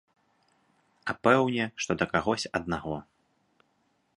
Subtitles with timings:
[1.13, 2.95] А пэўне, што для кагось аднаго!